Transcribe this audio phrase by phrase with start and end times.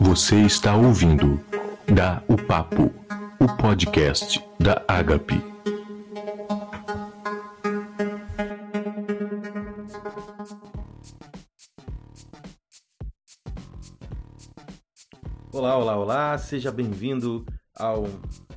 [0.00, 1.38] Você está ouvindo
[1.86, 2.90] Da o Papo,
[3.38, 5.40] o podcast da Agape.
[15.52, 17.44] Olá, olá, olá, seja bem-vindo
[17.76, 18.04] ao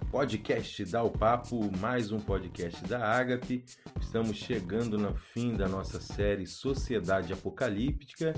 [0.10, 3.64] podcast Dá o Papo, mais um podcast da Agape.
[4.12, 8.34] Estamos chegando no fim da nossa série Sociedade Apocalíptica,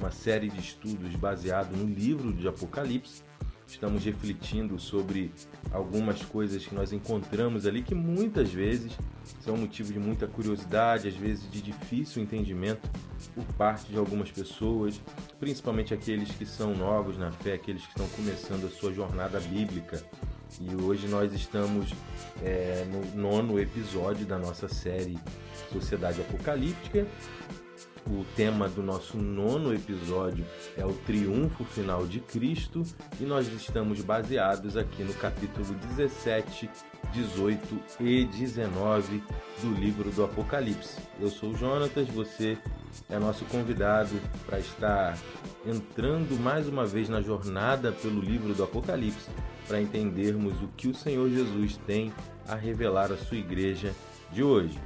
[0.00, 3.22] uma série de estudos baseado no livro de Apocalipse.
[3.64, 5.30] Estamos refletindo sobre
[5.70, 8.90] algumas coisas que nós encontramos ali que muitas vezes
[9.38, 12.90] são motivo de muita curiosidade, às vezes de difícil entendimento
[13.36, 15.00] por parte de algumas pessoas,
[15.38, 20.04] principalmente aqueles que são novos na fé, aqueles que estão começando a sua jornada bíblica.
[20.60, 21.92] E hoje nós estamos
[22.42, 25.18] é, no nono episódio da nossa série
[25.72, 27.06] Sociedade Apocalíptica.
[28.06, 30.44] O tema do nosso nono episódio
[30.76, 32.82] é o triunfo final de Cristo
[33.18, 36.70] e nós estamos baseados aqui no capítulo 17,
[37.12, 39.22] 18 e 19
[39.62, 41.00] do livro do Apocalipse.
[41.18, 42.58] Eu sou o Jonatas, você
[43.08, 45.18] é nosso convidado para estar
[45.66, 49.30] entrando mais uma vez na jornada pelo livro do Apocalipse
[49.66, 52.12] para entendermos o que o Senhor Jesus tem
[52.46, 53.94] a revelar à sua igreja
[54.30, 54.78] de hoje.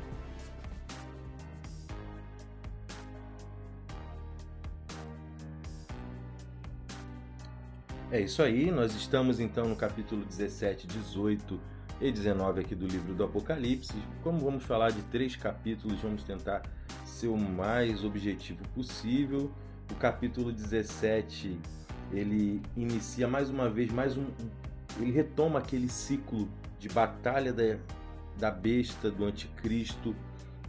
[8.11, 11.61] É isso aí, nós estamos então no capítulo 17, 18
[12.01, 13.95] e 19 aqui do livro do Apocalipse.
[14.23, 16.63] Como vamos falar de três capítulos, vamos tentar
[17.05, 19.51] ser o mais objetivo possível.
[19.92, 21.59] O capítulo 17
[22.13, 24.27] ele inicia mais uma vez mais um,
[25.03, 27.79] ele retoma aquele ciclo de batalha da,
[28.39, 30.15] da besta, do anticristo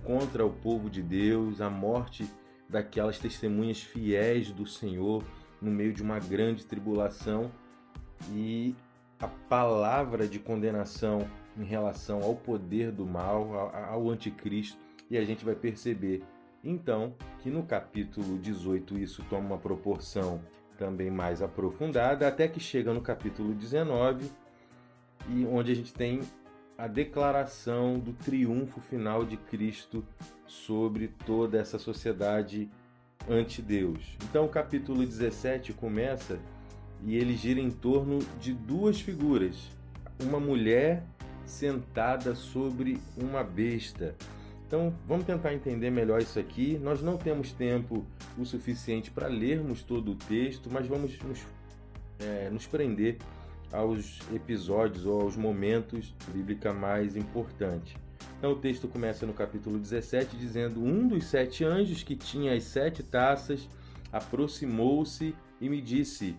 [0.04, 2.30] contra o povo de Deus, a morte
[2.68, 5.24] daquelas testemunhas fiéis do Senhor
[5.62, 7.52] no meio de uma grande tribulação.
[8.32, 8.76] E
[9.20, 14.78] a palavra de condenação em relação ao poder do mal, ao anticristo,
[15.10, 16.24] e a gente vai perceber
[16.64, 20.42] então que no capítulo 18 isso toma uma proporção
[20.80, 24.32] também mais aprofundada, até que chega no capítulo 19,
[25.28, 26.22] e onde a gente tem
[26.78, 30.06] a declaração do triunfo final de Cristo
[30.48, 32.70] sobre toda essa sociedade
[33.30, 34.18] anti-Deus.
[34.24, 36.40] Então o capítulo 17 começa
[37.04, 39.58] e ele gira em torno de duas figuras:
[40.24, 41.04] uma mulher
[41.46, 44.16] sentada sobre uma besta
[44.70, 46.78] então vamos tentar entender melhor isso aqui.
[46.78, 48.06] Nós não temos tempo
[48.38, 51.40] o suficiente para lermos todo o texto, mas vamos nos,
[52.20, 53.18] é, nos prender
[53.74, 57.96] aos episódios ou aos momentos bíblica mais importantes.
[58.38, 62.64] Então o texto começa no capítulo 17 dizendo: Um dos sete anjos que tinha as
[62.64, 63.68] sete taças
[64.14, 66.38] aproximou-se e me disse: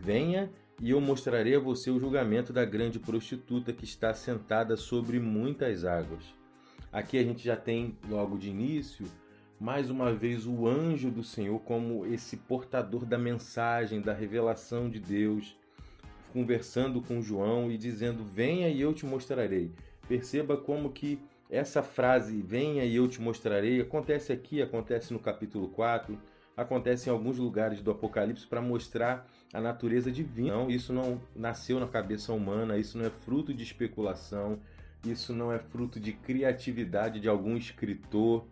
[0.00, 5.20] Venha e eu mostrarei a você o julgamento da grande prostituta que está sentada sobre
[5.20, 6.40] muitas águas.
[6.92, 9.06] Aqui a gente já tem logo de início
[9.58, 15.00] mais uma vez o anjo do Senhor como esse portador da mensagem, da revelação de
[15.00, 15.56] Deus,
[16.34, 19.72] conversando com João e dizendo: "Venha e eu te mostrarei".
[20.06, 25.68] Perceba como que essa frase "venha e eu te mostrarei" acontece aqui, acontece no capítulo
[25.68, 26.18] 4,
[26.54, 30.52] acontece em alguns lugares do Apocalipse para mostrar a natureza divina.
[30.52, 34.60] Não, isso não nasceu na cabeça humana, isso não é fruto de especulação,
[35.04, 38.44] isso não é fruto de criatividade de algum escritor,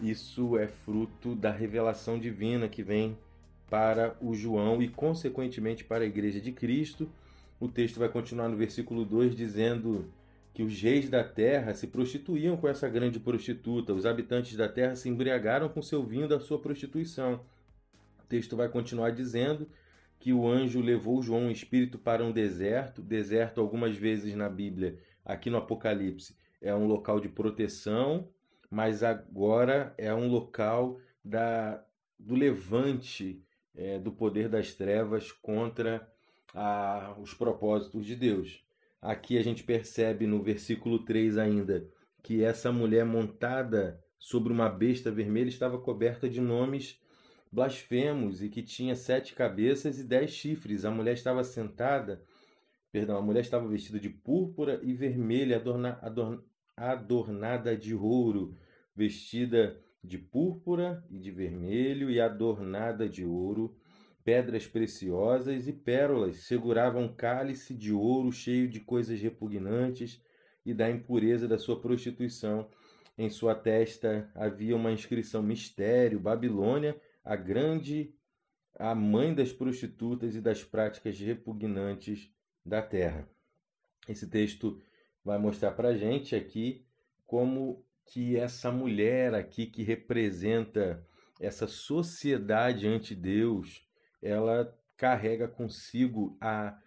[0.00, 3.16] isso é fruto da revelação divina que vem
[3.68, 7.08] para o João e, consequentemente, para a Igreja de Cristo.
[7.60, 10.10] O texto vai continuar no versículo 2 dizendo
[10.54, 14.94] que os reis da terra se prostituíam com essa grande prostituta, os habitantes da terra
[14.94, 17.40] se embriagaram com seu vinho da sua prostituição.
[18.22, 19.68] O texto vai continuar dizendo
[20.18, 24.98] que o anjo levou João em espírito para um deserto, deserto algumas vezes na Bíblia
[25.24, 28.28] aqui no Apocalipse é um local de proteção,
[28.70, 31.84] mas agora é um local da,
[32.18, 33.44] do levante
[33.74, 36.08] é, do poder das trevas contra
[36.54, 38.64] a, os propósitos de Deus.
[39.00, 41.88] Aqui a gente percebe no versículo 3 ainda
[42.22, 47.00] que essa mulher montada sobre uma besta vermelha estava coberta de nomes
[47.50, 50.84] blasfemos e que tinha sete cabeças e dez chifres.
[50.84, 52.22] A mulher estava sentada
[52.92, 56.42] Perdão, a mulher estava vestida de púrpura e vermelha, adorna, adorn,
[56.76, 58.54] adornada de ouro,
[58.94, 63.74] vestida de púrpura e de vermelho e adornada de ouro,
[64.22, 66.36] pedras preciosas e pérolas.
[66.44, 70.22] Segurava um cálice de ouro cheio de coisas repugnantes
[70.64, 72.68] e da impureza da sua prostituição.
[73.16, 78.14] Em sua testa havia uma inscrição mistério, Babilônia, a grande
[78.78, 82.30] a mãe das prostitutas e das práticas repugnantes
[82.64, 83.28] da terra.
[84.08, 84.80] Esse texto
[85.24, 86.84] vai mostrar para a gente aqui
[87.26, 91.06] como que essa mulher aqui que representa
[91.40, 93.86] essa sociedade ante Deus,
[94.20, 96.78] ela carrega consigo a,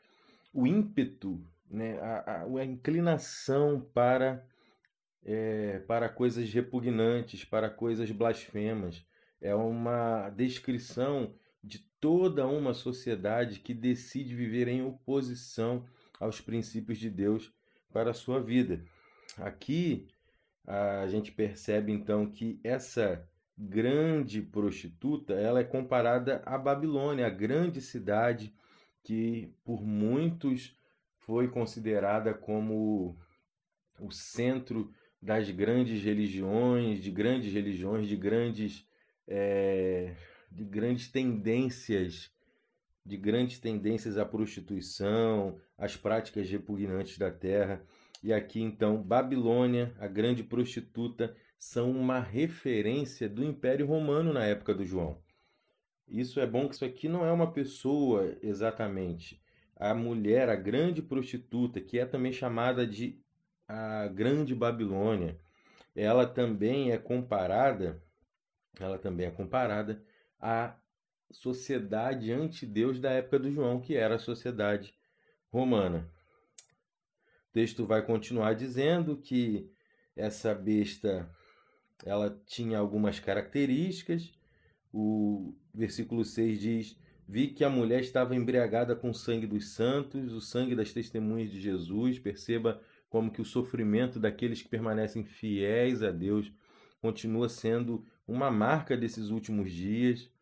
[0.54, 4.46] o ímpeto, né, a, a, a inclinação para,
[5.24, 9.06] é, para coisas repugnantes, para coisas blasfemas.
[9.42, 11.45] É uma descrição de
[12.06, 15.84] toda uma sociedade que decide viver em oposição
[16.20, 17.52] aos princípios de Deus
[17.92, 18.86] para a sua vida.
[19.40, 20.08] Aqui
[20.68, 27.82] a gente percebe então que essa grande prostituta, ela é comparada à Babilônia, a grande
[27.82, 28.54] cidade
[29.04, 30.78] que por muitos
[31.18, 33.18] foi considerada como
[34.00, 38.88] o centro das grandes religiões, de grandes religiões, de grandes,
[39.28, 40.16] é,
[40.56, 42.32] de grandes tendências,
[43.06, 47.86] de grandes tendências à prostituição, às práticas repugnantes da terra.
[48.24, 54.74] E aqui então, Babilônia, a grande prostituta, são uma referência do Império Romano na época
[54.74, 55.22] do João.
[56.08, 59.42] Isso é bom que isso aqui não é uma pessoa exatamente.
[59.76, 63.20] A mulher, a grande prostituta, que é também chamada de
[63.68, 65.38] a Grande Babilônia,
[65.94, 68.02] ela também é comparada,
[68.80, 70.02] ela também é comparada
[70.46, 70.78] à
[71.32, 74.94] sociedade anti-Deus da época do João, que era a sociedade
[75.52, 76.08] romana.
[77.50, 79.68] O texto vai continuar dizendo que
[80.16, 81.28] essa besta
[82.06, 84.32] ela tinha algumas características.
[84.94, 90.32] O versículo 6 diz: Vi que a mulher estava embriagada com o sangue dos santos,
[90.32, 92.20] o sangue das testemunhas de Jesus.
[92.20, 96.54] Perceba como que o sofrimento daqueles que permanecem fiéis a Deus
[97.02, 100.35] continua sendo uma marca desses últimos dias.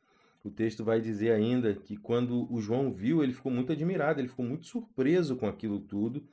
[0.44, 4.28] O texto vai dizer ainda que quando o João viu, ele ficou muito admirado, ele
[4.28, 6.28] ficou muito surpreso com aquilo tudo.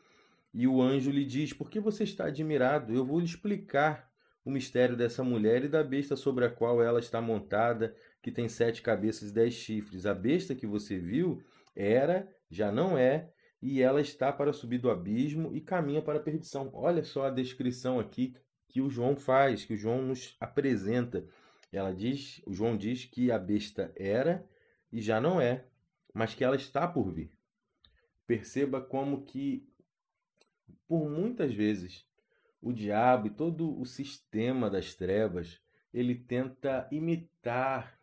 [0.53, 2.93] E o anjo lhe diz: Por que você está admirado?
[2.93, 4.11] Eu vou lhe explicar
[4.45, 8.49] o mistério dessa mulher e da besta sobre a qual ela está montada, que tem
[8.49, 10.07] sete cabeças e dez chifres.
[10.07, 11.41] A besta que você viu
[11.77, 13.31] era, já não é,
[13.63, 16.71] e ela está para subir do abismo e caminha para a perdição.
[16.73, 18.35] Olha só a descrição aqui
[18.69, 21.25] que o João faz, que o João nos apresenta.
[21.73, 24.47] Ela diz, o João diz que a besta era
[24.93, 25.67] e já não é,
[26.13, 27.33] mas que ela está por vir.
[28.27, 29.69] Perceba como que
[30.87, 32.05] por muitas vezes
[32.61, 35.61] o diabo e todo o sistema das trevas,
[35.95, 37.99] ele tenta imitar,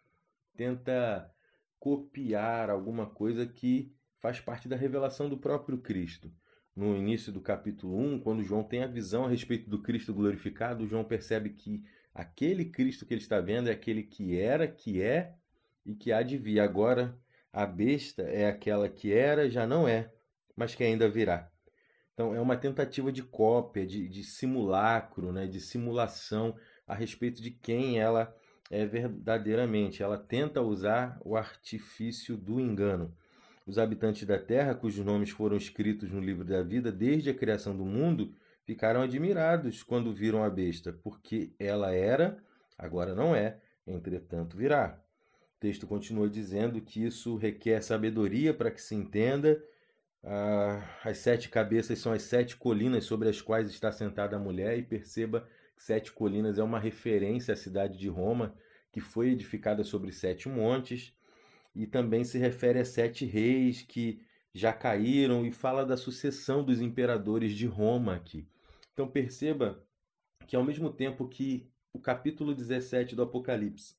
[0.56, 1.32] tenta
[1.80, 6.32] copiar alguma coisa que faz parte da revelação do próprio Cristo.
[6.76, 10.88] No início do capítulo 1, quando João tem a visão a respeito do Cristo glorificado,
[10.88, 11.84] João percebe que
[12.18, 15.36] aquele Cristo que ele está vendo é aquele que era, que é
[15.86, 16.60] e que há de vir.
[16.60, 17.16] Agora,
[17.54, 20.12] a besta é aquela que era, já não é,
[20.56, 21.50] mas que ainda virá.
[22.14, 26.56] Então, é uma tentativa de cópia, de, de simulacro, né, de simulação
[26.88, 28.36] a respeito de quem ela
[28.72, 30.02] é verdadeiramente.
[30.02, 33.16] Ela tenta usar o artifício do engano.
[33.68, 37.78] Os habitantes da terra, cujos nomes foram escritos no livro da vida desde a criação
[37.78, 38.34] do mundo,
[38.68, 42.38] ficaram admirados quando viram a besta, porque ela era,
[42.78, 45.02] agora não é, entretanto virá.
[45.56, 49.64] O texto continua dizendo que isso requer sabedoria para que se entenda
[50.22, 54.78] ah, as sete cabeças são as sete colinas sobre as quais está sentada a mulher,
[54.78, 58.54] e perceba que sete colinas é uma referência à cidade de Roma,
[58.92, 61.14] que foi edificada sobre sete montes,
[61.74, 64.20] e também se refere a sete reis que
[64.54, 68.46] já caíram e fala da sucessão dos imperadores de Roma aqui.
[68.98, 69.80] Então perceba
[70.48, 73.96] que ao mesmo tempo que o capítulo 17 do Apocalipse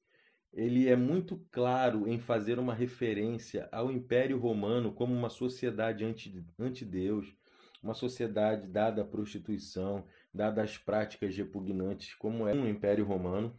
[0.52, 6.44] ele é muito claro em fazer uma referência ao Império Romano como uma sociedade anti,
[6.58, 7.32] anti-Deus,
[7.80, 13.56] uma sociedade dada à prostituição, dada às práticas repugnantes, como é o Império Romano,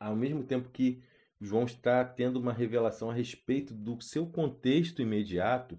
[0.00, 1.00] ao mesmo tempo que
[1.40, 5.78] João está tendo uma revelação a respeito do seu contexto imediato,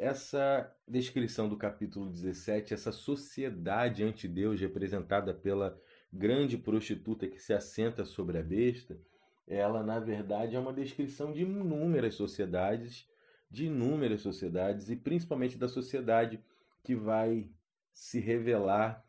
[0.00, 5.78] essa descrição do capítulo 17, essa sociedade anti-Deus representada pela
[6.10, 8.98] grande prostituta que se assenta sobre a besta,
[9.46, 13.06] ela na verdade é uma descrição de inúmeras sociedades,
[13.50, 16.42] de inúmeras sociedades e principalmente da sociedade
[16.82, 17.50] que vai
[17.92, 19.04] se revelar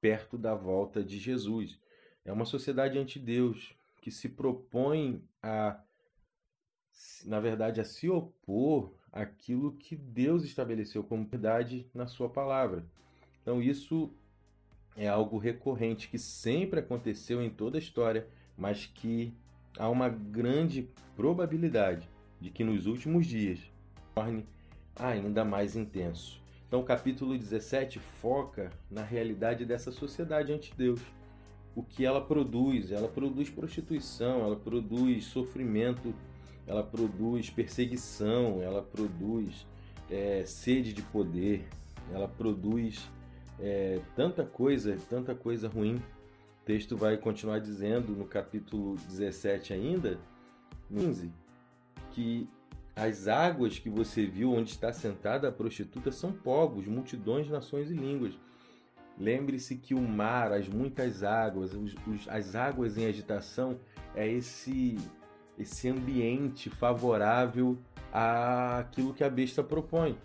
[0.00, 1.76] perto da volta de Jesus.
[2.24, 5.82] É uma sociedade anti-Deus que se propõe a
[7.24, 12.84] na verdade a se opor àquilo que Deus estabeleceu como verdade na sua palavra.
[13.42, 14.12] Então isso
[14.96, 18.26] é algo recorrente que sempre aconteceu em toda a história
[18.58, 19.32] mas que
[19.78, 22.10] há uma grande probabilidade
[22.40, 23.60] de que nos últimos dias
[24.14, 24.44] torne
[24.96, 26.42] ainda mais intenso.
[26.66, 31.00] Então, o capítulo 17 foca na realidade dessa sociedade ante Deus.
[31.74, 32.90] O que ela produz?
[32.90, 36.12] Ela produz prostituição, ela produz sofrimento,
[36.68, 39.66] ela produz perseguição, ela produz
[40.10, 41.66] é, sede de poder,
[42.12, 43.10] ela produz
[43.58, 45.96] é, tanta coisa, tanta coisa ruim.
[45.96, 50.20] O texto vai continuar dizendo no capítulo 17 ainda,
[50.88, 51.32] 15,
[52.12, 52.46] que
[52.94, 57.94] as águas que você viu onde está sentada a prostituta são povos, multidões, nações e
[57.94, 58.34] línguas.
[59.16, 63.80] Lembre-se que o mar, as muitas águas, os, os, as águas em agitação
[64.14, 64.96] é esse
[65.58, 67.78] esse ambiente favorável
[68.12, 70.16] àquilo que a besta propõe.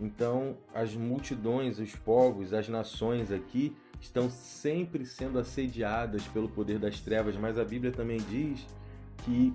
[0.00, 7.00] Então, as multidões, os povos, as nações aqui estão sempre sendo assediadas pelo poder das
[7.00, 8.66] trevas, mas a Bíblia também diz
[9.18, 9.52] que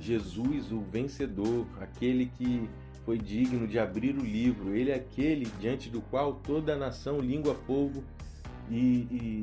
[0.00, 2.68] Jesus, o vencedor, aquele que
[3.04, 7.54] foi digno de abrir o livro, ele é aquele diante do qual toda nação, língua,
[7.66, 8.04] povo
[8.70, 9.42] e, e,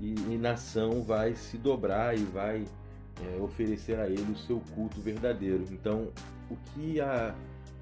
[0.00, 2.64] e, e nação vai se dobrar e vai
[3.22, 5.64] é, oferecer a ele o seu culto verdadeiro.
[5.70, 6.12] Então,
[6.50, 7.34] o que a,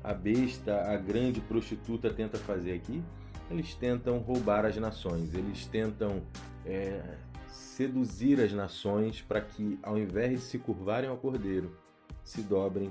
[0.03, 3.03] a besta, a grande prostituta tenta fazer aqui?
[3.51, 6.23] Eles tentam roubar as nações, eles tentam
[6.65, 7.01] é,
[7.49, 11.77] seduzir as nações para que, ao invés de se curvarem ao cordeiro,
[12.25, 12.91] se dobrem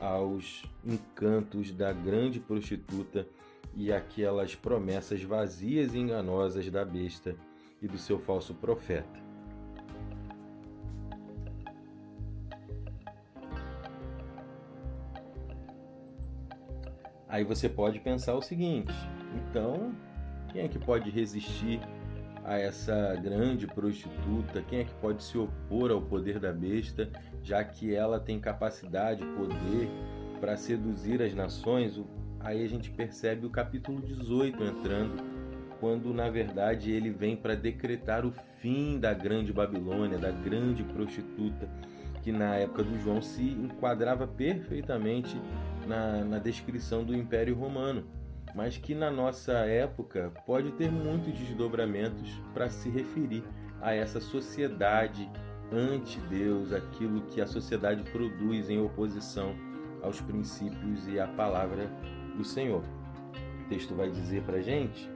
[0.00, 3.26] aos encantos da grande prostituta
[3.74, 7.36] e aquelas promessas vazias e enganosas da besta
[7.82, 9.20] e do seu falso profeta.
[17.30, 18.92] Aí você pode pensar o seguinte:
[19.34, 19.94] então,
[20.52, 21.80] quem é que pode resistir
[22.44, 24.62] a essa grande prostituta?
[24.62, 27.08] Quem é que pode se opor ao poder da besta,
[27.42, 29.88] já que ela tem capacidade, poder
[30.40, 32.02] para seduzir as nações?
[32.40, 35.22] Aí a gente percebe o capítulo 18 entrando,
[35.80, 41.68] quando na verdade ele vem para decretar o fim da grande Babilônia, da grande prostituta,
[42.22, 45.36] que na época do João se enquadrava perfeitamente
[45.86, 48.20] na, na descrição do Império Romano
[48.54, 53.44] mas que na nossa época pode ter muitos desdobramentos para se referir
[53.80, 55.30] a essa sociedade
[55.72, 59.54] ante-Deus, aquilo que a sociedade produz em oposição
[60.02, 61.88] aos princípios e à palavra
[62.36, 62.82] do Senhor.
[63.64, 65.08] O texto vai dizer para gente,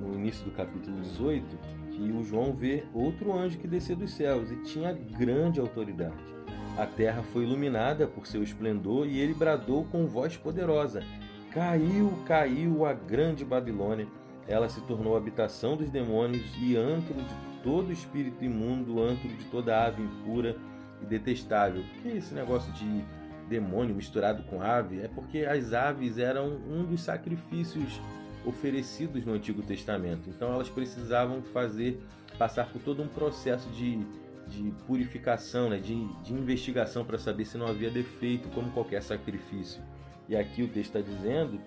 [0.00, 1.44] no início do capítulo 18,
[1.92, 6.30] que o João vê outro anjo que descia dos céus e tinha grande autoridade.
[6.78, 11.02] A terra foi iluminada por seu esplendor e ele bradou com voz poderosa:
[11.50, 14.06] Caiu, caiu a grande Babilônia.
[14.48, 19.84] Ela se tornou habitação dos demônios e antro de todo espírito imundo, antro de toda
[19.84, 20.56] ave impura
[21.02, 21.84] e detestável.
[22.02, 23.04] Que é esse negócio de
[23.48, 25.00] demônio misturado com ave?
[25.00, 28.00] É porque as aves eram um dos sacrifícios
[28.44, 30.28] oferecidos no Antigo Testamento.
[30.28, 32.00] Então elas precisavam fazer,
[32.38, 33.98] passar por todo um processo de,
[34.46, 35.78] de purificação, né?
[35.78, 39.82] de, de investigação para saber se não havia defeito, como qualquer sacrifício.
[40.28, 41.60] E aqui o texto está dizendo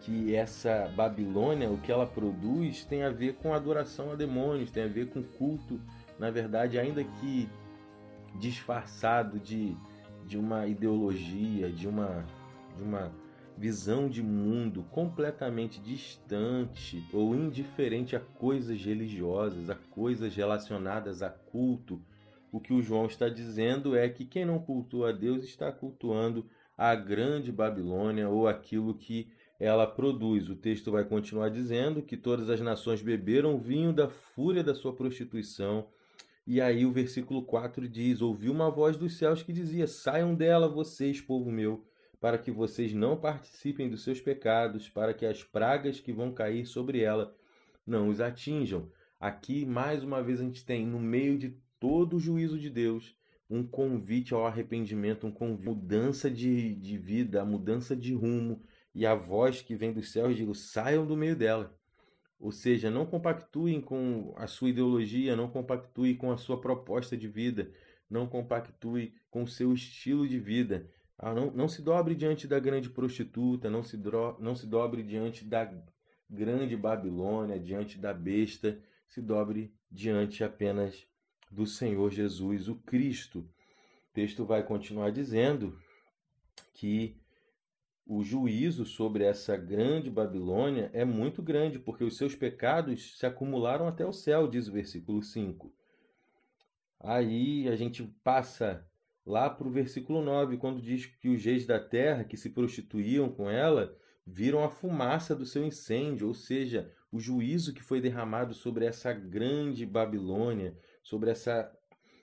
[0.00, 4.84] que essa Babilônia, o que ela produz, tem a ver com adoração a demônios, tem
[4.84, 5.80] a ver com culto,
[6.18, 7.48] na verdade, ainda que
[8.38, 9.76] disfarçado de,
[10.24, 12.24] de uma ideologia, de uma,
[12.76, 13.10] de uma
[13.56, 22.00] visão de mundo completamente distante ou indiferente a coisas religiosas, a coisas relacionadas a culto.
[22.52, 26.46] O que o João está dizendo é que quem não cultua a Deus está cultuando
[26.76, 30.50] a grande Babilônia ou aquilo que ela produz.
[30.50, 34.92] O texto vai continuar dizendo que todas as nações beberam vinho da fúria da sua
[34.92, 35.86] prostituição.
[36.46, 40.68] E aí o versículo 4 diz: Ouvi uma voz dos céus que dizia: Saiam dela,
[40.68, 41.82] vocês, povo meu,
[42.20, 46.66] para que vocês não participem dos seus pecados, para que as pragas que vão cair
[46.66, 47.34] sobre ela
[47.86, 48.90] não os atinjam.
[49.20, 53.16] Aqui, mais uma vez, a gente tem, no meio de todo o juízo de Deus,
[53.48, 58.62] um convite ao arrependimento, um convite, mudança de, de vida, mudança de rumo,
[58.94, 61.78] e a voz que vem dos céus diz: saiam do meio dela.
[62.38, 67.28] Ou seja, não compactuem com a sua ideologia, não compactue com a sua proposta de
[67.28, 67.70] vida,
[68.10, 70.90] não compactue com o seu estilo de vida.
[71.18, 75.02] Ah, não, não se dobre diante da grande prostituta, não se, dro, não se dobre
[75.02, 75.72] diante da
[76.28, 81.06] grande Babilônia, diante da besta, se dobre diante apenas
[81.50, 83.40] do Senhor Jesus, o Cristo.
[83.40, 85.78] O texto vai continuar dizendo
[86.74, 87.16] que
[88.06, 93.88] o juízo sobre essa grande Babilônia é muito grande, porque os seus pecados se acumularam
[93.88, 95.72] até o céu, diz o versículo 5.
[97.00, 98.86] Aí a gente passa
[99.26, 103.28] lá para o versículo 9, quando diz que os reis da terra que se prostituíam
[103.28, 108.54] com ela viram a fumaça do seu incêndio, ou seja, o juízo que foi derramado
[108.54, 111.72] sobre essa grande Babilônia, sobre essa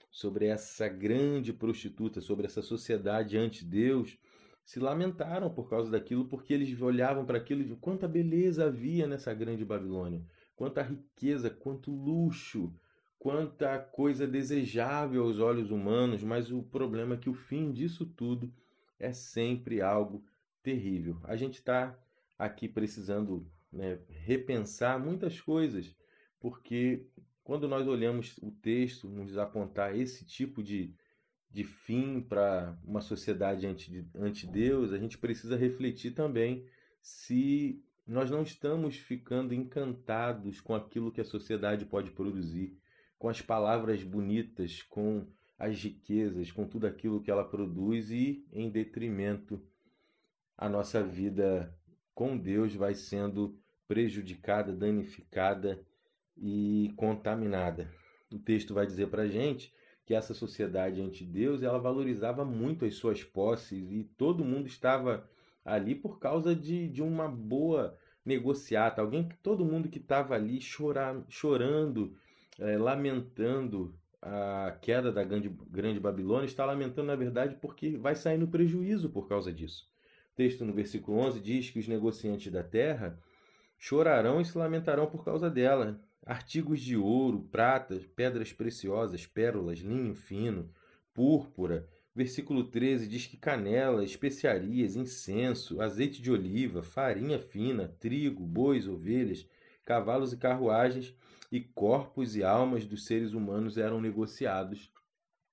[0.10, 4.16] sobre essa grande prostituta, sobre essa sociedade ante Deus,
[4.64, 9.34] se lamentaram por causa daquilo, porque eles olhavam para aquilo de quanta beleza havia nessa
[9.34, 10.24] grande Babilônia,
[10.56, 12.72] quanta riqueza, quanto luxo,
[13.24, 18.54] quanta coisa desejável aos olhos humanos, mas o problema é que o fim disso tudo
[19.00, 20.26] é sempre algo
[20.62, 21.22] terrível.
[21.24, 21.98] A gente está
[22.38, 25.96] aqui precisando né, repensar muitas coisas,
[26.38, 27.08] porque
[27.46, 30.94] quando nós olhamos o texto, nos apontar esse tipo de,
[31.50, 36.66] de fim para uma sociedade ante, ante Deus, a gente precisa refletir também
[37.02, 42.78] se nós não estamos ficando encantados com aquilo que a sociedade pode produzir,
[43.24, 45.26] com as palavras bonitas, com
[45.58, 49.64] as riquezas, com tudo aquilo que ela produz e em detrimento
[50.58, 51.74] a nossa vida
[52.14, 55.80] com Deus vai sendo prejudicada, danificada
[56.38, 57.90] e contaminada.
[58.30, 59.74] O texto vai dizer para gente
[60.06, 65.26] que essa sociedade ante Deus ela valorizava muito as suas posses e todo mundo estava
[65.64, 70.60] ali por causa de, de uma boa negociata, alguém que todo mundo que estava ali
[70.60, 72.18] chorar, chorando,
[72.60, 78.38] é, lamentando a queda da grande, grande Babilônia, está lamentando na verdade porque vai sair
[78.38, 79.88] no prejuízo por causa disso.
[80.32, 83.20] O texto no versículo 11 diz que os negociantes da terra
[83.78, 86.00] chorarão e se lamentarão por causa dela.
[86.26, 90.70] Artigos de ouro, prata, pedras preciosas, pérolas, linho fino,
[91.14, 91.86] púrpura.
[92.16, 99.46] Versículo 13 diz que canela, especiarias, incenso, azeite de oliva, farinha fina, trigo, bois, ovelhas,
[99.84, 101.14] cavalos e carruagens
[101.54, 104.92] e corpos e almas dos seres humanos eram negociados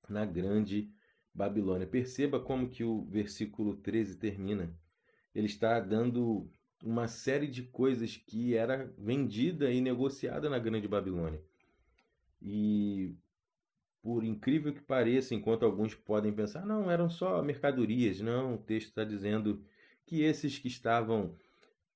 [0.08, 0.90] na grande
[1.34, 1.86] Babilônia.
[1.86, 4.74] Perceba como que o versículo 13 termina.
[5.34, 6.50] Ele está dando
[6.82, 11.44] uma série de coisas que era vendida e negociada na Grande Babilônia.
[12.40, 13.14] E
[14.00, 18.88] por incrível que pareça, enquanto alguns podem pensar, não, eram só mercadorias, não, o texto
[18.88, 19.62] está dizendo
[20.06, 21.36] que esses que estavam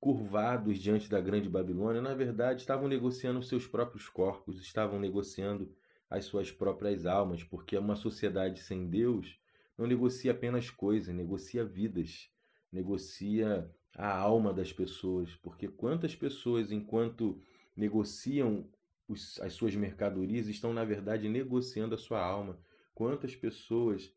[0.04, 5.74] curvados diante da Grande Babilônia, na verdade, estavam negociando seus próprios corpos, estavam negociando
[6.10, 9.40] as suas próprias almas, porque uma sociedade sem Deus
[9.78, 12.30] não negocia apenas coisas, negocia vidas,
[12.70, 17.40] negocia a alma das pessoas, porque quantas pessoas, enquanto
[17.74, 18.68] negociam
[19.08, 22.58] os, as suas mercadorias, estão na verdade negociando a sua alma?
[22.94, 24.12] Quantas pessoas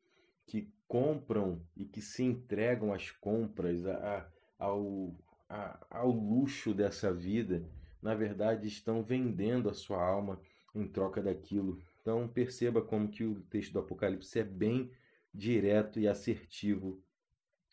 [0.45, 5.15] que compram e que se entregam às compras, a, a, ao,
[5.49, 7.63] a, ao luxo dessa vida,
[8.01, 10.39] na verdade estão vendendo a sua alma
[10.73, 11.81] em troca daquilo.
[12.01, 14.91] Então perceba como que o texto do Apocalipse é bem
[15.33, 17.01] direto e assertivo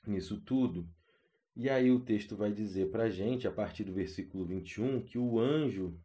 [0.06, 0.88] nisso tudo.
[1.56, 5.18] E aí o texto vai dizer para a gente, a partir do versículo 21, que
[5.18, 5.96] o anjo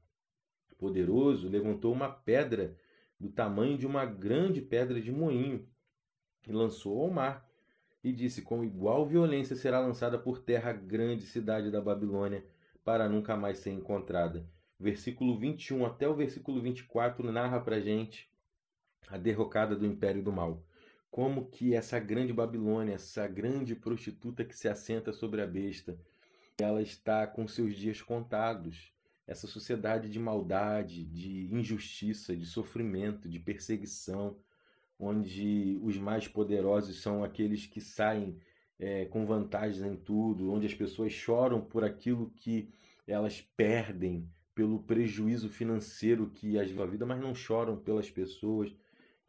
[0.77, 2.77] poderoso levantou uma pedra
[3.19, 5.67] do tamanho de uma grande pedra de moinho
[6.47, 7.48] e lançou ao mar.
[8.03, 12.45] E disse: Com igual violência será lançada por terra a grande cidade da Babilônia,
[12.83, 14.45] para nunca mais ser encontrada.
[14.79, 18.29] Versículo 21 até o versículo 24 narra para gente
[19.07, 20.63] a derrocada do império do mal
[21.11, 25.99] como que essa grande Babilônia, essa grande prostituta que se assenta sobre a besta,
[26.59, 28.93] ela está com seus dias contados.
[29.25, 34.37] Essa sociedade de maldade, de injustiça, de sofrimento, de perseguição,
[34.99, 38.37] onde os mais poderosos são aqueles que saem
[38.77, 42.69] é, com vantagens em tudo, onde as pessoas choram por aquilo que
[43.07, 48.75] elas perdem, pelo prejuízo financeiro que as a vida, mas não choram pelas pessoas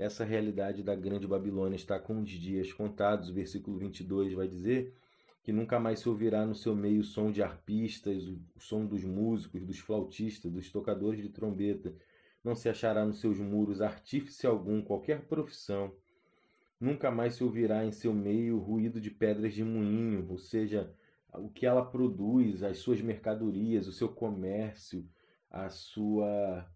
[0.01, 3.29] essa realidade da grande Babilônia está com os dias contados.
[3.29, 4.95] O versículo 22 vai dizer
[5.43, 9.05] que nunca mais se ouvirá no seu meio o som de arpistas, o som dos
[9.05, 11.95] músicos, dos flautistas, dos tocadores de trombeta.
[12.43, 15.95] Não se achará nos seus muros artífice algum, qualquer profissão.
[16.81, 20.95] Nunca mais se ouvirá em seu meio ruído de pedras de moinho, ou seja,
[21.35, 25.07] o que ela produz, as suas mercadorias, o seu comércio,
[25.51, 26.67] a sua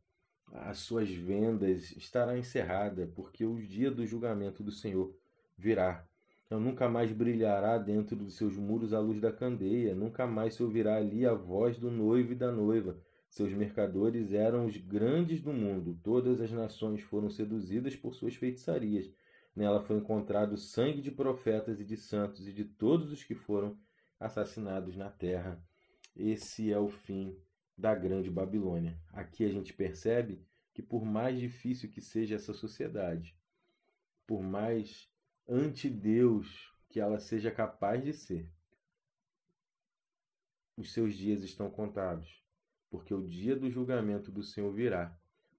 [0.53, 5.13] as suas vendas estará encerrada, porque o dia do julgamento do Senhor
[5.57, 6.07] virá.
[6.47, 10.63] Então nunca mais brilhará dentro dos seus muros a luz da candeia, nunca mais se
[10.63, 12.97] ouvirá ali a voz do noivo e da noiva.
[13.35, 19.11] Seus mercadores eram os grandes do mundo, todas as nações foram seduzidas por suas feitiçarias.
[19.57, 23.77] Nela foi encontrado sangue de profetas e de santos e de todos os que foram
[24.21, 25.61] assassinados na terra.
[26.15, 27.37] Esse é o fim
[27.77, 28.97] da grande Babilônia.
[29.13, 30.41] Aqui a gente percebe
[30.73, 33.37] que por mais difícil que seja essa sociedade,
[34.29, 35.11] por mais
[35.49, 38.49] anti-Deus que ela seja capaz de ser,
[40.77, 42.44] os seus dias estão contados,
[42.95, 45.13] porque o dia do julgamento do Senhor virá,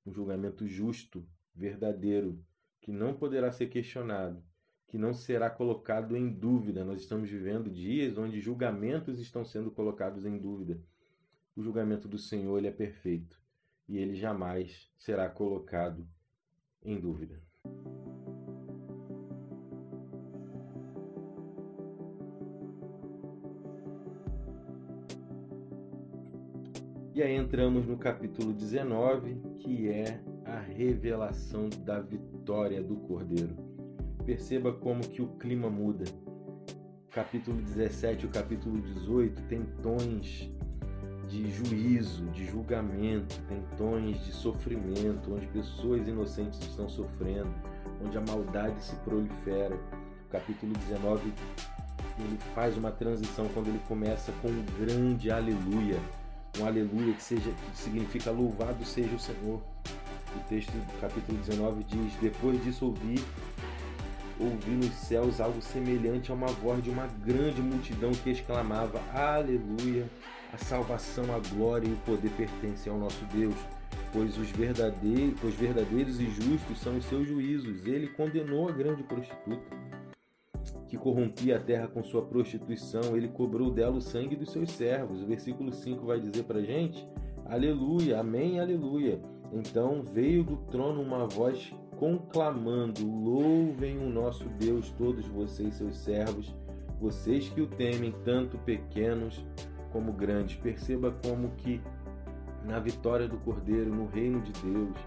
[0.06, 2.42] um julgamento justo, verdadeiro,
[2.80, 4.42] que não poderá ser questionado,
[4.88, 6.86] que não será colocado em dúvida.
[6.86, 10.80] Nós estamos vivendo dias onde julgamentos estão sendo colocados em dúvida.
[11.58, 13.38] O julgamento do Senhor ele é perfeito
[13.86, 16.08] e ele jamais será colocado
[16.82, 17.42] em dúvida.
[27.16, 33.56] E aí entramos no capítulo 19, que é a revelação da vitória do Cordeiro.
[34.26, 36.04] Perceba como que o clima muda.
[37.10, 40.52] capítulo 17 e o capítulo 18 tem tons
[41.30, 47.54] de juízo, de julgamento, tem tons de sofrimento, onde pessoas inocentes estão sofrendo,
[48.06, 49.80] onde a maldade se prolifera.
[50.28, 51.32] O capítulo 19
[52.20, 55.98] ele faz uma transição quando ele começa com um grande aleluia
[56.60, 59.62] um aleluia que seja que significa louvado seja o Senhor.
[60.36, 63.24] O texto do capítulo 19 diz: Depois disso ouvi
[64.40, 70.10] ouvi nos céus algo semelhante a uma voz de uma grande multidão que exclamava: Aleluia!
[70.54, 73.56] A salvação, a glória e o poder pertencem ao nosso Deus,
[74.14, 77.86] pois os verdadeiros, pois verdadeiros e justos são os seus juízos.
[77.86, 79.76] Ele condenou a grande prostituta
[80.96, 85.22] que corrompia a terra com sua prostituição, ele cobrou dela o sangue dos seus servos.
[85.22, 87.06] O versículo 5 vai dizer para gente:
[87.46, 89.22] Aleluia, Amém, Aleluia.
[89.52, 96.56] Então veio do trono uma voz conclamando: Louvem o nosso Deus, todos vocês, seus servos,
[97.00, 99.46] vocês que o temem, tanto pequenos
[99.92, 100.56] como grandes.
[100.56, 101.82] Perceba como que
[102.64, 104.98] na vitória do Cordeiro, no reino de Deus,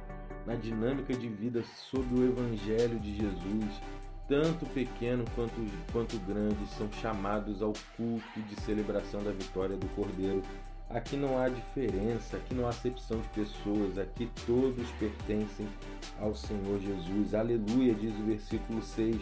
[0.46, 3.82] na dinâmica de vida sob o Evangelho de Jesus,
[4.28, 5.54] tanto pequeno quanto,
[5.90, 10.42] quanto grande, são chamados ao culto de celebração da vitória do Cordeiro.
[10.90, 15.66] Aqui não há diferença, aqui não há acepção de pessoas, aqui todos pertencem
[16.20, 17.34] ao Senhor Jesus.
[17.34, 19.16] Aleluia, diz o versículo 6.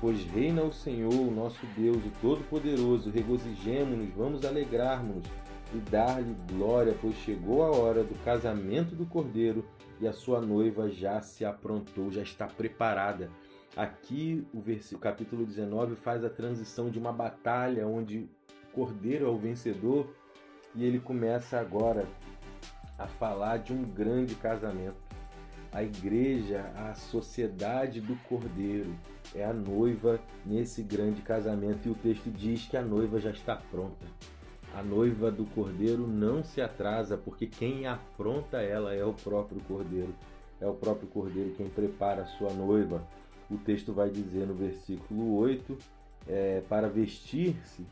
[0.00, 5.24] Pois reina o Senhor, o nosso Deus, o Todo-Poderoso, regozijemo-nos, vamos alegrar-nos
[5.74, 9.64] e dar-lhe glória, pois chegou a hora do casamento do Cordeiro
[10.00, 13.30] e a sua noiva já se aprontou, já está preparada.
[13.76, 19.28] Aqui o, versículo, capítulo 19 faz a transição de uma batalha onde o Cordeiro é
[19.28, 20.12] o vencedor
[20.74, 22.06] e ele começa agora
[22.98, 24.96] a falar de um grande casamento.
[25.72, 28.92] A igreja, a sociedade do Cordeiro,
[29.32, 33.54] é a noiva nesse grande casamento e o texto diz que a noiva já está
[33.54, 34.04] pronta.
[34.74, 40.12] A noiva do Cordeiro não se atrasa, porque quem afronta ela é o próprio Cordeiro.
[40.60, 43.06] É o próprio Cordeiro quem prepara a sua noiva
[43.50, 45.76] o texto vai dizer no versículo 8:
[46.26, 47.84] é, Para vestir-se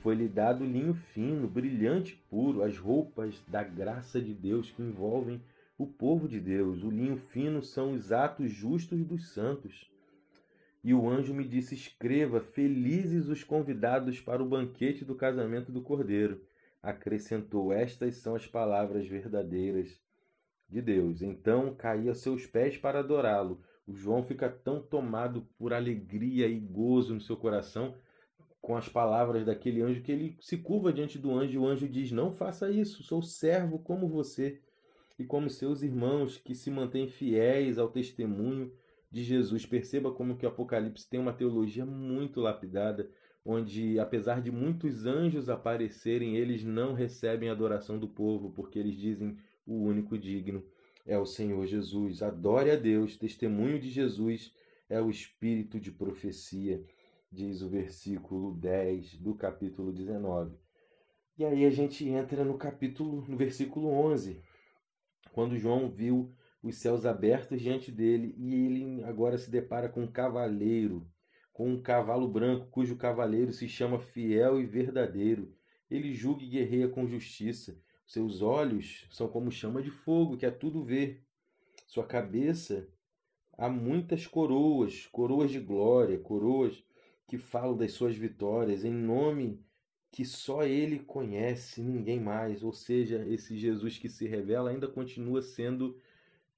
[0.00, 5.42] foi-lhe dado linho fino, brilhante puro, as roupas da graça de Deus que envolvem
[5.78, 6.82] o povo de Deus.
[6.84, 9.90] O linho fino são os atos justos dos santos.
[10.84, 15.82] E o anjo me disse: Escreva, felizes os convidados para o banquete do casamento do
[15.82, 16.40] cordeiro.
[16.82, 20.00] Acrescentou: Estas são as palavras verdadeiras
[20.68, 21.22] de Deus.
[21.22, 23.60] Então caí a seus pés para adorá-lo.
[23.86, 27.94] O João fica tão tomado por alegria e gozo no seu coração
[28.60, 31.88] com as palavras daquele anjo que ele se curva diante do anjo e o anjo
[31.88, 34.60] diz: Não faça isso, sou servo como você
[35.16, 38.72] e como seus irmãos que se mantêm fiéis ao testemunho
[39.08, 39.64] de Jesus.
[39.64, 43.08] Perceba como que o Apocalipse tem uma teologia muito lapidada,
[43.44, 48.96] onde apesar de muitos anjos aparecerem, eles não recebem a adoração do povo, porque eles
[48.96, 50.64] dizem o único digno
[51.06, 52.22] é o Senhor Jesus.
[52.22, 54.52] Adore a Deus, testemunho de Jesus
[54.88, 56.84] é o espírito de profecia,
[57.30, 60.56] diz o versículo 10 do capítulo 19.
[61.38, 64.40] E aí a gente entra no capítulo, no versículo 11,
[65.32, 70.10] quando João viu os céus abertos diante dele e ele agora se depara com um
[70.10, 71.06] cavaleiro,
[71.52, 75.54] com um cavalo branco, cujo cavaleiro se chama Fiel e Verdadeiro.
[75.90, 77.78] Ele julga e guerreia com justiça.
[78.06, 81.22] Seus olhos são como chama de fogo, que é tudo ver.
[81.86, 82.88] Sua cabeça
[83.58, 86.84] há muitas coroas, coroas de glória, coroas
[87.26, 89.64] que falam das suas vitórias em nome
[90.12, 92.62] que só ele conhece, ninguém mais.
[92.62, 96.00] Ou seja, esse Jesus que se revela ainda continua sendo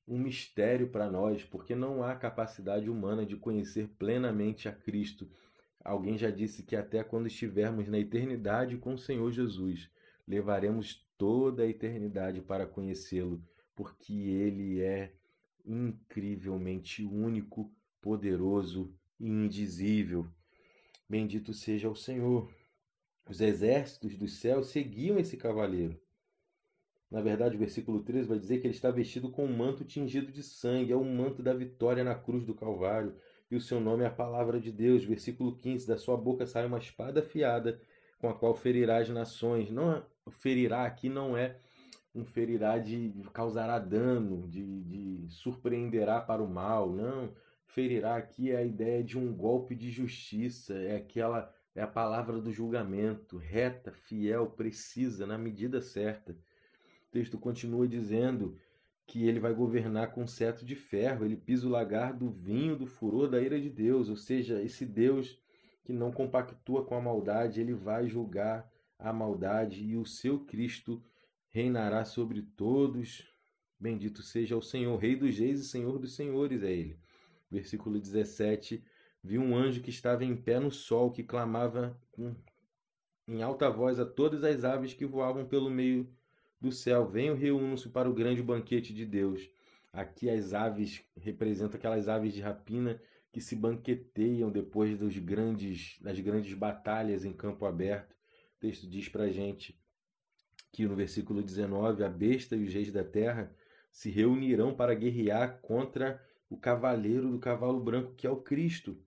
[0.06, 5.28] um mistério para nós, porque não há capacidade humana de conhecer plenamente a Cristo.
[5.84, 9.90] Alguém já disse que até quando estivermos na eternidade com o Senhor Jesus,
[10.28, 13.42] levaremos toda a eternidade para conhecê-lo,
[13.74, 15.14] porque ele é
[15.64, 20.28] incrivelmente único, poderoso e indizível.
[21.08, 22.52] Bendito seja o Senhor.
[23.26, 25.98] Os exércitos dos céus seguiam esse cavaleiro.
[27.10, 30.30] Na verdade, o versículo 13 vai dizer que ele está vestido com um manto tingido
[30.30, 33.16] de sangue, é o manto da vitória na cruz do Calvário,
[33.50, 35.04] e o seu nome é a palavra de Deus.
[35.04, 37.80] Versículo 15: Da sua boca sai uma espada afiada,
[38.18, 39.70] com a qual ferirá as nações.
[39.70, 41.58] Não ferirá aqui não é
[42.14, 47.32] um ferirá de causará dano, de, de surpreenderá para o mal, não.
[47.66, 52.40] Ferirá aqui é a ideia de um golpe de justiça, é aquela é a palavra
[52.40, 56.32] do julgamento, reta, fiel, precisa, na medida certa.
[56.32, 58.58] O texto continua dizendo
[59.06, 62.84] que ele vai governar com cetro de ferro, ele pisa o lagar do vinho do
[62.84, 65.40] furor da ira de Deus, ou seja, esse Deus
[65.84, 71.02] que não compactua com a maldade, ele vai julgar a maldade e o seu Cristo
[71.48, 73.26] reinará sobre todos.
[73.78, 76.98] Bendito seja o Senhor, Rei dos Reis e Senhor dos Senhores é ele.
[77.50, 78.82] Versículo 17:
[79.22, 82.34] Vi um anjo que estava em pé no sol, que clamava com,
[83.26, 86.12] em alta voz a todas as aves que voavam pelo meio
[86.60, 89.48] do céu: Venham, reúnam-se para o grande banquete de Deus.
[89.92, 93.00] Aqui as aves representam aquelas aves de rapina
[93.32, 98.17] que se banqueteiam depois dos grandes, das grandes batalhas em campo aberto.
[98.58, 99.78] O texto diz para a gente
[100.72, 103.54] que no versículo 19, a besta e os reis da terra
[103.92, 108.98] se reunirão para guerrear contra o cavaleiro do cavalo branco, que é o Cristo.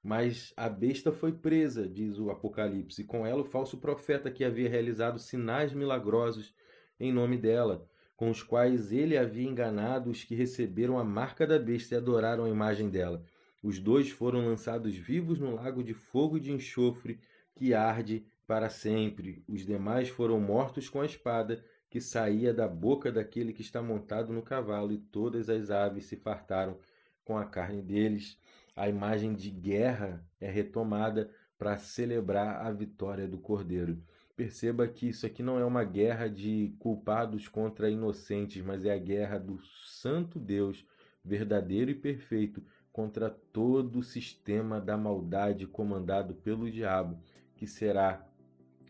[0.00, 4.44] Mas a besta foi presa, diz o Apocalipse, e com ela o falso profeta que
[4.44, 6.54] havia realizado sinais milagrosos
[7.00, 7.84] em nome dela,
[8.16, 12.44] com os quais ele havia enganado os que receberam a marca da besta e adoraram
[12.44, 13.24] a imagem dela.
[13.60, 17.18] Os dois foram lançados vivos no lago de fogo e de enxofre
[17.56, 19.44] que arde para sempre.
[19.46, 24.32] Os demais foram mortos com a espada que saía da boca daquele que está montado
[24.32, 26.76] no cavalo, e todas as aves se fartaram
[27.24, 28.36] com a carne deles.
[28.74, 34.02] A imagem de guerra é retomada para celebrar a vitória do Cordeiro.
[34.34, 38.98] Perceba que isso aqui não é uma guerra de culpados contra inocentes, mas é a
[38.98, 40.84] guerra do Santo Deus,
[41.24, 47.16] verdadeiro e perfeito, contra todo o sistema da maldade comandado pelo diabo,
[47.54, 48.26] que será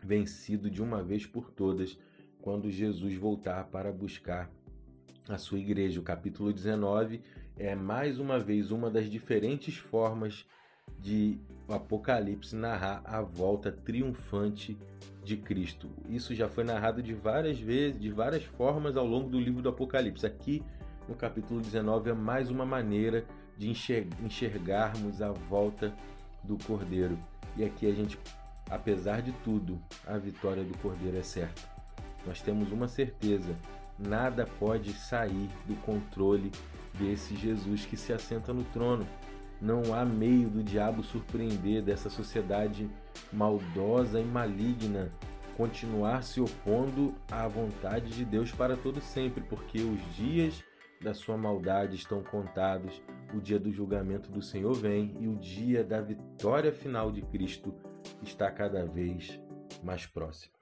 [0.03, 1.97] vencido de uma vez por todas
[2.41, 4.49] quando Jesus voltar para buscar
[5.29, 5.99] a sua igreja.
[5.99, 7.21] O capítulo 19
[7.55, 10.45] é mais uma vez uma das diferentes formas
[10.99, 14.77] de o Apocalipse narrar a volta triunfante
[15.23, 15.89] de Cristo.
[16.09, 19.69] Isso já foi narrado de várias vezes, de várias formas ao longo do livro do
[19.69, 20.25] Apocalipse.
[20.25, 20.63] Aqui
[21.07, 23.25] no capítulo 19 é mais uma maneira
[23.57, 25.93] de enxergarmos a volta
[26.43, 27.17] do Cordeiro.
[27.55, 28.17] E aqui a gente
[28.71, 31.61] Apesar de tudo, a vitória do Cordeiro é certa.
[32.25, 33.53] Nós temos uma certeza:
[33.99, 36.49] nada pode sair do controle
[36.97, 39.05] desse Jesus que se assenta no trono.
[39.61, 42.89] Não há meio do diabo surpreender dessa sociedade
[43.31, 45.09] maldosa e maligna
[45.57, 50.63] continuar se opondo à vontade de Deus para todo sempre, porque os dias
[51.01, 53.01] da sua maldade estão contados,
[53.33, 57.75] o dia do julgamento do Senhor vem e o dia da vitória final de Cristo
[58.23, 59.39] está cada vez
[59.83, 60.53] mais próximo.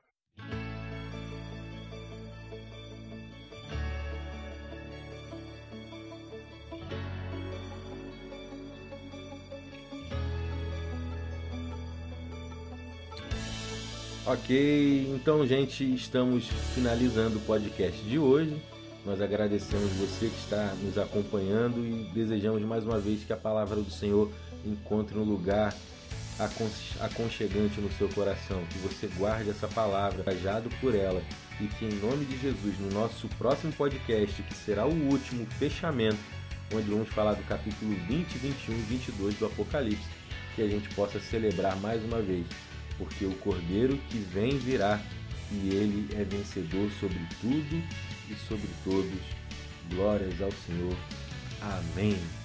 [14.26, 18.62] Ok, então, gente, estamos finalizando o podcast de hoje.
[19.04, 23.78] Nós agradecemos você que está nos acompanhando e desejamos mais uma vez que a palavra
[23.78, 24.30] do Senhor
[24.64, 25.74] encontre um lugar
[26.40, 31.22] aconchegante no seu coração, que você guarde essa palavra, trajado por ela,
[31.60, 36.20] e que em nome de Jesus, no nosso próximo podcast, que será o último fechamento,
[36.74, 40.08] onde vamos falar do capítulo 20, 21 e 22 do Apocalipse,
[40.56, 42.46] que a gente possa celebrar mais uma vez,
[42.98, 45.02] porque o Cordeiro que vem virá
[45.52, 47.84] e ele é vencedor sobre tudo
[48.30, 49.20] e sobre todos.
[49.90, 50.96] Glórias ao Senhor.
[51.62, 52.39] Amém.